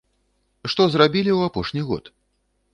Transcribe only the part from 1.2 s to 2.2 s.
ў апошні год?